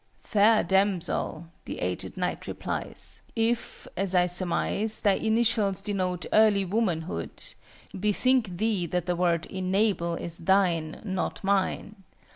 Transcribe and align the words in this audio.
"Fair 0.23 0.63
damsel," 0.63 1.45
the 1.65 1.77
aged 1.77 2.17
knight 2.17 2.47
replies," 2.47 3.21
if, 3.51 3.87
as 3.95 4.15
I 4.15 4.25
surmise, 4.25 5.01
thy 5.01 5.11
initials 5.13 5.79
denote 5.79 6.25
Early 6.33 6.65
Womanhood 6.65 7.53
bethink 7.93 8.57
thee 8.57 8.87
that 8.87 9.05
the 9.05 9.15
word 9.15 9.45
'enable' 9.45 10.15
is 10.15 10.39
thine, 10.39 11.01
not 11.03 11.43
mine. 11.43 11.97